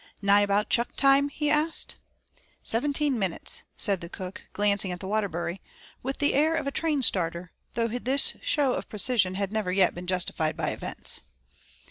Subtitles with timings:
[0.19, 1.93] "Nigh about chuck time?" he asked.
[2.63, 5.61] "Seventeen minutes," said the cook glancing at the Waterbury,
[6.01, 9.93] with the air of a train starter, though this show of precision had never yet
[9.93, 11.21] been justified by events.